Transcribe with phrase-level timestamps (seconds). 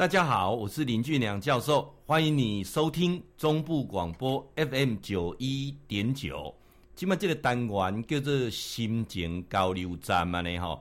[0.00, 6.54] 大家好，我是林俊良教授，欢迎你收听中部广播 FM 九一点九。
[6.96, 10.80] 今麦这个单元叫做心情交流站嘛呢哈。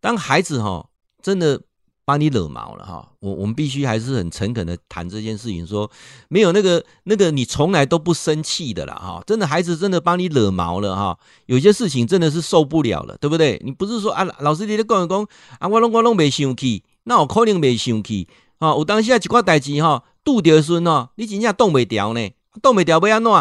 [0.00, 0.88] 当孩子哈
[1.20, 1.60] 真的
[2.06, 5.90] 把你惹毛了哈，我我们必须还是很诚恳的谈这件事情，说
[6.28, 13.60] 没有那个那个你从来都不生气的了哈，真的孩子真的帮你惹毛了哈，有些事情真的是受不了了，对不对？
[13.62, 15.28] 你不是说啊，老师你在讲讲
[15.58, 16.82] 啊，我弄我弄没生气。
[17.04, 22.30] 那我可能没生气，哈，有当时啊一寡代志哈，拄着的时阵哦，你真正挡袂牢呢，
[22.60, 23.32] 挡袂牢要安怎？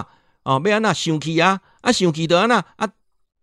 [0.43, 1.61] 哦，要安怎生气啊？
[1.81, 2.57] 啊，生气就安怎？
[2.57, 2.89] 啊，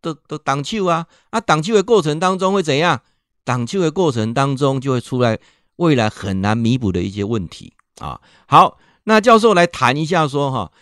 [0.01, 1.07] 都都动手啊！
[1.31, 3.03] 啊，动手的过程当中会怎样？
[3.45, 5.39] 动手的过程当中就会出来
[5.77, 8.21] 未来很难弥补的一些问题啊。
[8.47, 10.73] 好，那教授来谈一下说哈，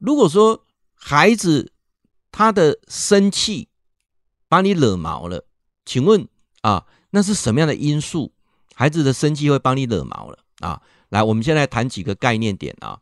[0.00, 1.72] 如果说孩子
[2.30, 3.68] 他的生气
[4.48, 5.46] 把你惹毛了，
[5.84, 6.28] 请问
[6.60, 8.32] 啊，那是什么样的因素？
[8.74, 10.80] 孩子的生气会帮你惹毛了啊！
[11.10, 13.00] 来，我们先来谈几个概念点啊。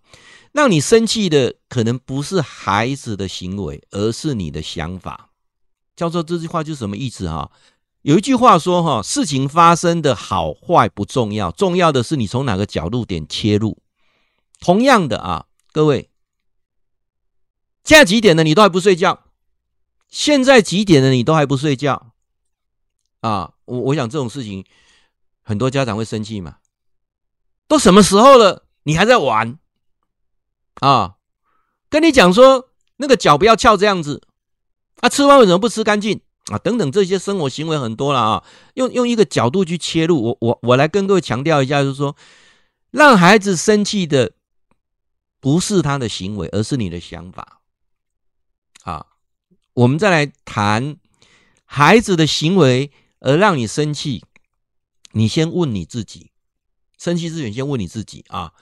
[0.52, 5.30] 让你生气的可能不是孩子的行为，而是你的想法。
[5.95, 7.52] 教授这句话就是什么意思哈？
[8.02, 13.79] 有一句话说哈，事情发生的好坏不重要，重要的是你从哪个角度点切入。
[14.59, 16.10] 同样的啊，各位，
[17.84, 18.43] 现在几点了？
[18.43, 19.21] 你都还不睡觉？
[20.09, 21.10] 现在几点了？
[21.10, 22.12] 你都还不睡觉？
[23.21, 24.65] 啊，我我想这种事情。
[25.51, 26.59] 很多家长会生气嘛？
[27.66, 29.59] 都什么时候了，你还在玩
[30.74, 31.16] 啊？
[31.88, 34.23] 跟你讲说那个脚不要翘这样子
[35.01, 36.21] 啊，吃饭为什么不吃干净
[36.52, 36.59] 啊？
[36.59, 38.45] 等等这些生活行为很多了啊。
[38.74, 42.15] 用用一个角度去切入，我我我来跟各位强调一下，就是说，
[42.93, 44.30] 让孩子生气的
[45.40, 47.60] 不是他的行为，而是你的想法。
[48.84, 49.04] 啊，
[49.74, 50.96] 我们再来谈
[51.65, 54.24] 孩子的行为而让你生气。
[55.13, 56.30] 你先问你自己，
[56.99, 58.53] 生气之前先问你自己啊。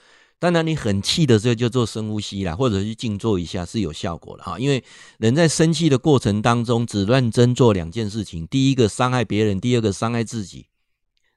[0.41, 4.57] 当然，你很气的时候就做深呼吸啦，或者去静坐一下是有效果的哈。
[4.57, 4.85] 因为
[5.19, 10.69] 人在生气的过程当中，只认真做两件事情：第一个伤害别人，第二个伤害自己。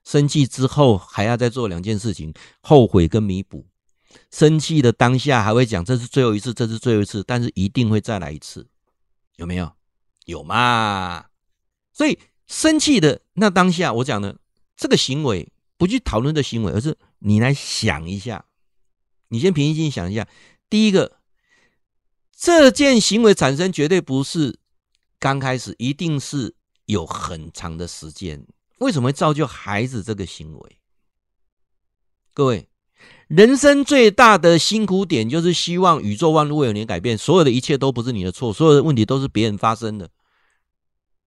[0.04, 3.66] 生气之后还要再做两件事情：后悔跟弥补。
[4.30, 8.68] 生气的当下还会讲这是最后一次，这是最后一次，但是一定会再来一次，
[9.34, 9.72] 有没有？
[10.26, 11.24] 有嘛？
[11.92, 12.16] 所以
[12.46, 14.36] 生气的那当下，我讲的。
[14.82, 18.46] 这个行为不去讨论这行为，而是你来想一下，
[19.28, 20.26] 你先平心静想一下。
[20.68, 21.18] 第一个，
[22.36, 24.58] 这件行为产生绝对不是
[25.20, 26.56] 刚开始，一定是
[26.86, 28.44] 有很长的时间。
[28.78, 30.78] 为什么会造就孩子这个行为？
[32.34, 32.68] 各位，
[33.28, 40.10] 人生最大的辛苦点就是希望宇宙万物为你改变，所有的一切都不是你的错，所有的问题都是别人发生的。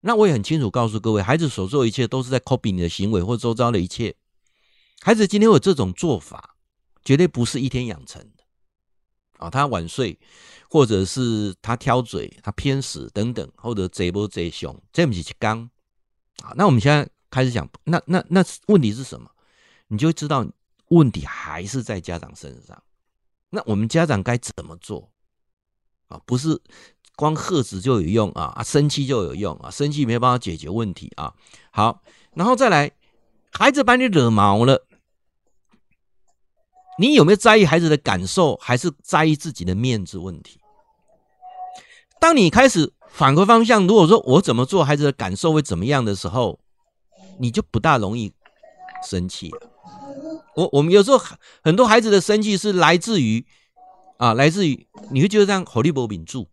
[0.07, 4.15] 那我也很清楚告诉各位，孩子所做的一切都是在 copy 你的行为或周遭的一切。
[5.01, 6.57] 孩子今天有这种做法，
[7.03, 8.43] 绝对不是一天养成的。
[9.39, 10.19] 啊，他晚睡，
[10.69, 15.67] 或者是他挑嘴、他偏食等等，或者贼不贼凶，这不是刚。
[16.43, 19.27] 啊，那我们现在开始讲，那那那问题是什么？
[19.87, 20.45] 你就知道
[20.89, 22.83] 问题还是在家长身上。
[23.49, 25.11] 那我们家长该怎么做？
[26.09, 26.61] 啊，不是。
[27.15, 31.33] 光喝止就有用啊啊，生气就有用啊，生气没办法解决问题啊。
[31.71, 32.01] 好，
[32.33, 32.91] 然后再来，
[33.51, 34.85] 孩子把你惹毛了，
[36.99, 40.59] 你有没有在意孩子的感受，还是在意自己的面子问题？
[42.19, 46.59] 当你开始反过方向，如果说我怎么做，孩子的感受会怎么样的时候，
[47.39, 48.33] 你就不大容易
[49.07, 49.71] 生气了。
[50.55, 51.21] 我我们有时候
[51.61, 53.45] 很多孩子的生气是来自于
[54.17, 56.47] 啊，来自于你会觉得这样火力不稳住。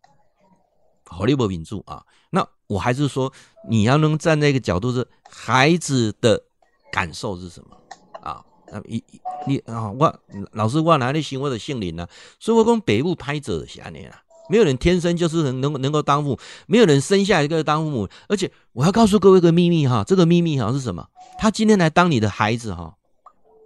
[1.06, 2.02] 好力不秉住啊！
[2.30, 3.32] 那我还是说，
[3.68, 6.42] 你要能站在一个角度，是孩子的
[6.90, 7.76] 感受是什么
[8.22, 8.44] 啊？
[8.72, 9.04] 那你
[9.46, 10.20] 你啊，我
[10.52, 12.08] 老师我哪里行我的姓林呢？
[12.40, 18.08] 所以我讲北部拍者下面啊，没有人天生就是能能能够当父母，没有人生下一个当父母。
[18.28, 21.06] 而且我要告诉各位一个秘密哈，这个秘密哈是什么？
[21.38, 22.96] 他今天来当你的孩子哈，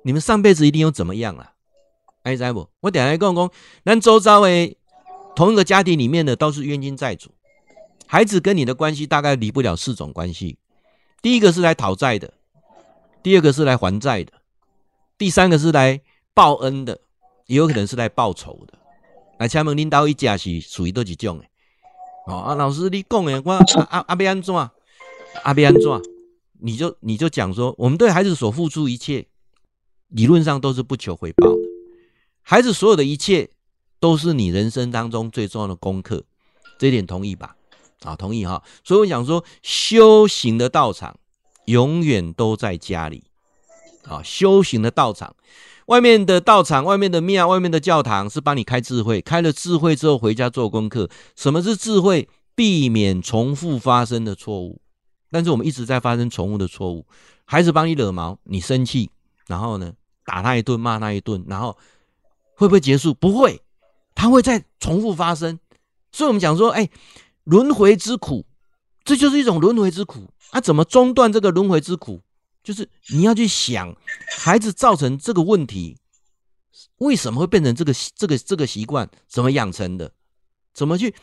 [0.03, 1.53] 你们上辈子一定有怎么样了？
[2.25, 2.69] 哎，知不？
[2.81, 3.51] 我等下来讲讲，
[3.85, 4.77] 咱周遭诶，
[5.37, 7.31] 同一个家庭里面的都是冤亲债主。
[8.07, 10.59] 孩子跟你的关系大概离不了四种关系，
[11.21, 12.33] 第一个是来讨债的，
[13.23, 14.33] 第二个是来还债的，
[15.19, 16.01] 第三个是来
[16.33, 17.01] 报恩的，
[17.47, 18.79] 也有可能是来报仇的。
[19.39, 21.43] 来，请问领导一家是属于多几种？
[22.27, 24.55] 哦啊，老师你讲诶，我阿阿要安怎？
[24.55, 24.71] 阿
[25.53, 26.03] 要安怎？
[26.61, 29.27] 你就你就讲说，我们对孩子所付出一切，
[30.09, 31.59] 理论上都是不求回报的。
[32.43, 33.51] 孩子所有的一切，
[33.99, 36.25] 都是你人生当中最重要的功课，
[36.79, 37.56] 这一点同意吧？
[38.07, 41.19] 啊，同意哈，所以我想说，修行的道场
[41.65, 43.25] 永远都在家里，
[44.05, 45.35] 啊，修行的道场，
[45.87, 51.11] 外面的道场、外面的庙、外面的教堂是帮你开智慧，开了智慧之后回家做功课。
[51.35, 52.29] 什么是智慧？
[52.55, 54.81] 避免重复发生的错误。
[55.31, 57.05] 但是我们一直在发生重复的错误。
[57.45, 59.11] 孩子帮你惹毛，你生气，
[59.47, 59.93] 然后呢，
[60.25, 61.77] 打他一顿，骂他一顿，然后
[62.55, 63.13] 会不会结束？
[63.13, 63.61] 不会，
[64.15, 65.59] 他会再重复发生。
[66.13, 66.89] 所以我们讲说，哎，
[67.47, 68.45] 轮回之苦，
[69.05, 70.29] 这就是一种轮回之苦。
[70.51, 72.21] 啊，怎么中断这个轮回之苦？
[72.63, 73.97] 就是你要去想，
[74.37, 75.97] 孩子造成这个问题，
[76.99, 79.09] 为什么会变成这个这个这个习惯？
[79.29, 80.11] 怎么养成的？
[80.75, 81.15] 怎么去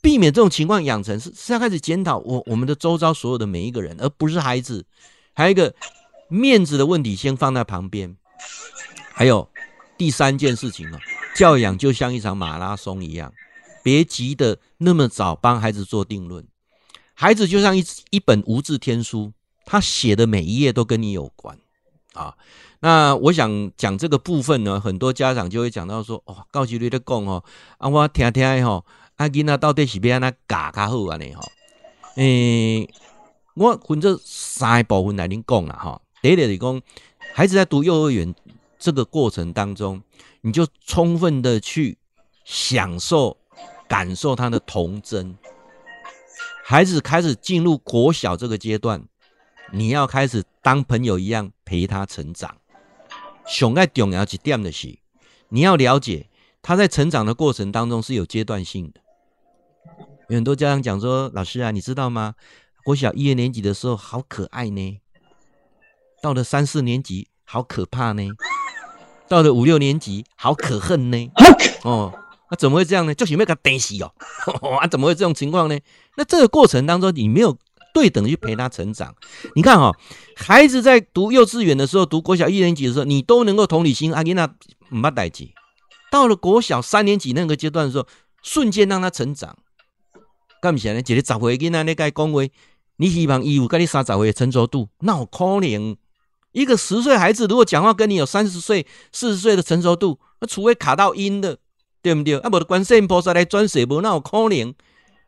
[0.00, 1.18] 避免这种情况养成？
[1.18, 4.86] 是是要开始检讨我我们的周遭所有的每一个人，而不是孩子。
[5.32, 5.74] 还有一个
[6.28, 8.16] 面子的问题，先放在旁边。
[9.12, 9.48] 还有
[9.98, 11.00] 第三件事情啊，
[11.34, 13.32] 教养就像一场马拉松一样，
[13.82, 16.46] 别急的那么早帮孩子做定论。
[17.14, 19.32] 孩子就像一一本无字天书。
[19.66, 21.58] 他写的每一页都跟你有关
[22.12, 22.36] 啊，
[22.80, 27.42] 那我想讲这个部分呢，很多家长就会讲到说，哦，高级率的讲哦，
[27.78, 28.84] 啊，我听听吼，
[29.16, 31.40] 啊，囡仔到底是要安怎教较好安尼吼？
[32.16, 32.86] 诶，
[33.54, 35.98] 我分这三部分来恁讲啦哈。
[36.20, 36.82] 第一点是讲，
[37.32, 38.34] 孩子在读幼儿园
[38.78, 40.02] 这个过程当中，
[40.42, 41.96] 你就充分的去
[42.44, 43.38] 享受、
[43.88, 45.36] 感受他的童真。
[46.64, 49.04] 孩子开始进入国小这个阶段。
[49.72, 52.56] 你要开始当朋友一样陪他成长，
[53.46, 54.98] 熊爱重要一点的是，
[55.48, 56.28] 你要了解
[56.62, 59.00] 他在成长的过程当中是有阶段性的。
[60.28, 62.34] 有很多家长讲说：“老师啊，你知道吗？
[62.84, 65.00] 国小一二年级的时候好可爱呢，
[66.22, 68.30] 到了三四年级好可怕呢，
[69.26, 71.30] 到了五六年级好可恨呢。”
[71.82, 72.12] 哦，
[72.50, 73.14] 那怎么会这样呢？
[73.14, 74.12] 就是没个担心哦，
[74.80, 75.78] 啊，怎么会这种情况呢？
[76.16, 77.56] 那这个过程当中你没有。
[77.94, 79.14] 对等去陪他成长，
[79.54, 79.96] 你看哈、哦，
[80.34, 84.46] 孩子在读幼稚园的时候，读国小一年级的时候，你都能够同理心，阿给他
[84.90, 85.50] 唔捌代志。
[86.10, 88.08] 到了国小三年级那个阶段的时候，
[88.42, 89.56] 瞬间让他成长。
[90.60, 90.98] 干不起来呢？
[90.98, 92.40] 一个十岁囡仔你该讲话，
[92.96, 95.96] 你希望伊有跟你三十岁的成熟度，那有可能。
[96.50, 101.58] 一个十岁孩子如果讲话跟你有三十岁、四十岁的成熟度，那除非卡到音的，
[102.04, 102.38] 对不对？
[102.40, 104.74] 啊，无的观世音菩萨来转世，无那有可能。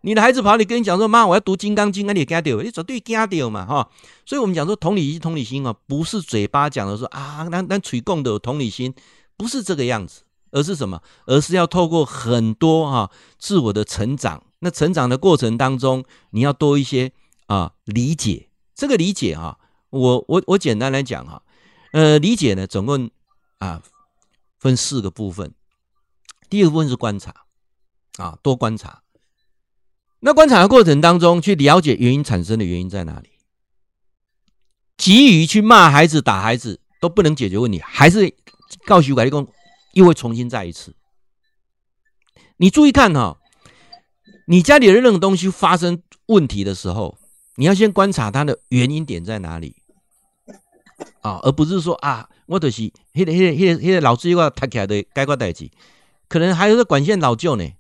[0.02, 3.88] 你的孩子跑，你跟你讲说，妈，我要读《金刚经》，那你也惊掉，你绝对惊掉嘛，哈。
[4.26, 8.94] 所以，我们讲说同理心，同理心哦，不是嘴巴讲的说啊，那那嘴供的同理心，
[9.38, 10.20] 不是这个样子，
[10.52, 11.00] 而是什么？
[11.25, 17.11] 而是要透过很多哈自我的成长，那成长的过程当中，你要多一些
[17.46, 18.50] 啊理解。
[18.75, 19.58] 这个理解哈，
[19.88, 21.43] 我我我简单来讲哈，
[21.93, 23.11] 呃，理解呢，总共
[23.58, 23.82] 啊
[24.61, 25.50] 分四个部分。
[26.48, 27.46] 第一个部分是观察
[28.19, 29.02] 啊，多观察。
[30.20, 33.31] 那观察的过程当中，去了解原因产生的原因在哪里？
[34.96, 38.34] 急于去骂孩子、打孩子都不能解决问题，还是
[38.87, 39.46] 告诉改工
[39.93, 40.94] 又会重新再一次。
[42.56, 43.38] 你注意看哈、
[44.46, 47.19] 你家里的任何东西发生问题的时候，
[47.56, 49.76] 你要先观察它的原因点在哪里
[51.20, 55.70] 啊，而不是说啊，我就是那个、那个、那个、那个老师要他起来的该挂代志，
[56.28, 57.73] 可能还有个管线老旧呢，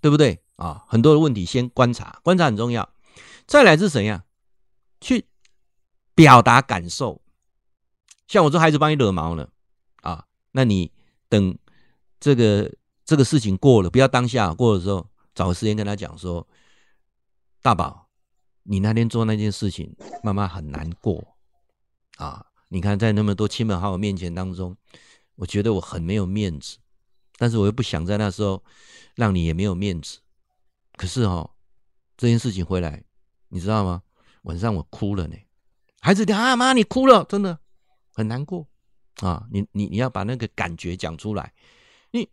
[0.00, 0.42] 对不对？
[0.56, 2.88] 啊，很多的问题先观察，观察很重要。
[3.46, 4.22] 再来是怎样
[5.00, 5.26] 去
[6.14, 7.20] 表达感受？
[8.26, 9.50] 像我这孩子帮你惹毛了
[10.02, 10.90] 啊，那你
[11.28, 11.58] 等
[12.18, 12.72] 这个
[13.04, 16.46] 这个事情过了，不要当下过的时候，找个时间跟他讲说
[17.60, 18.08] ：“大宝，
[18.62, 21.36] 你那天做那件事情，妈妈很难过
[22.16, 22.46] 啊。
[22.68, 24.76] 你看在那么多亲朋好友面前当中，
[25.34, 26.78] 我觉得我很没有面子，
[27.36, 28.62] 但是我又不想在那时候
[29.14, 30.18] 让你也没有面子。”
[30.96, 31.50] 可是哦，
[32.16, 33.02] 这件事情回来，
[33.48, 34.02] 你知道吗？
[34.42, 35.36] 晚上我哭了呢。
[36.00, 37.58] 孩子讲啊，妈，你哭了，真的
[38.12, 38.68] 很难过
[39.20, 39.46] 啊。
[39.50, 41.52] 你你你要把那个感觉讲出来。
[42.10, 42.28] 你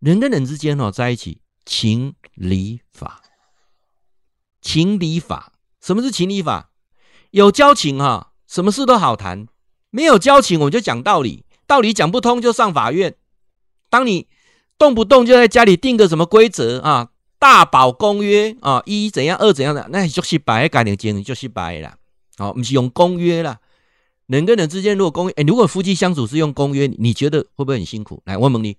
[0.00, 3.22] 人跟人之间哦，在一起情理法，
[4.60, 5.54] 情理法。
[5.80, 6.72] 什么是情理法？
[7.30, 9.46] 有交情哈，什么事都好谈；
[9.90, 13.16] 没有交情，我们就讲道理，道理讲不通就上法院。
[13.90, 14.26] 当你
[14.78, 17.08] 动不动就在家里定个什么规则啊？
[17.40, 21.94] 大宝公约啊，一怎样，二怎样的，那就是白，概念经就是白了。
[22.36, 23.58] 好，不是用公约了。
[24.26, 28.20] 人跟人之间如果公约，哎，如果夫妻相处是用公约，你觉得会不会很辛苦？
[28.26, 28.76] 来，我问你，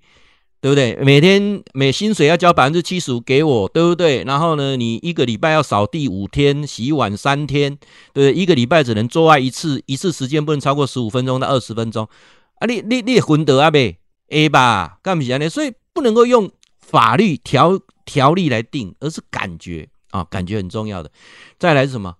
[0.59, 0.95] 对不对？
[0.97, 4.25] 每天每薪水要交百分之七十五给我，对不对？
[4.25, 7.77] 然后呢，你一个礼拜要扫地五天，洗碗三天，
[8.13, 8.33] 对不对？
[8.33, 12.07] 一个礼拜只能做爱一次，一次时间不能超过十五分钟到二十分钟。
[12.55, 13.97] 啊，你你你混得啊呗
[14.29, 15.49] ？A 吧，干不起来呢？
[15.49, 17.79] 所以不能够用法律条。
[18.05, 21.11] 条例来定，而是感觉啊，感觉很重要的。
[21.59, 22.17] 再来是什么？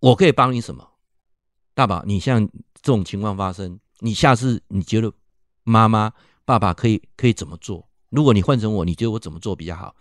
[0.00, 0.84] 我可以帮你什么？
[1.72, 5.12] 大宝，你像这种情况发生，你下次你觉得
[5.62, 6.12] 妈妈、
[6.44, 7.88] 爸爸可以可以怎么做？
[8.08, 9.94] 如果你换成我，你觉得我怎么做比较好？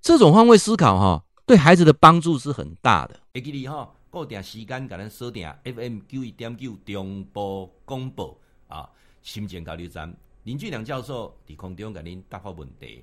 [0.00, 3.20] 这种换位思考哈，对孩子的帮助是很大的。
[3.34, 8.88] 会记你哈，固定时间给咱锁定 FM 九一点九中波广播啊，
[9.20, 10.16] 心情交流站
[10.46, 13.02] 林俊良教授伫空中给您答复问题。